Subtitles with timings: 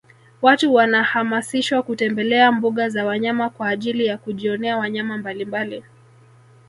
[0.41, 5.83] Watu wanahamasishwa kutembelea mbuga za wanyama kwaajili ya kujionea wanyama mbalimbali